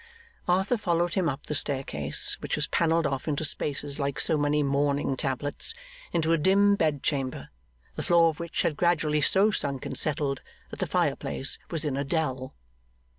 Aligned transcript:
Arthur 0.47 0.77
followed 0.79 1.13
him 1.13 1.29
up 1.29 1.45
the 1.45 1.53
staircase, 1.53 2.35
which 2.39 2.55
was 2.55 2.65
panelled 2.65 3.05
off 3.05 3.27
into 3.27 3.45
spaces 3.45 3.99
like 3.99 4.19
so 4.19 4.35
many 4.35 4.63
mourning 4.63 5.15
tablets, 5.15 5.75
into 6.11 6.33
a 6.33 6.39
dim 6.39 6.75
bed 6.75 7.03
chamber, 7.03 7.49
the 7.95 8.01
floor 8.01 8.29
of 8.29 8.39
which 8.39 8.63
had 8.63 8.75
gradually 8.75 9.21
so 9.21 9.51
sunk 9.51 9.85
and 9.85 9.99
settled, 9.99 10.41
that 10.71 10.79
the 10.79 10.87
fire 10.87 11.15
place 11.15 11.59
was 11.69 11.85
in 11.85 11.95
a 11.97 12.03
dell. 12.03 12.55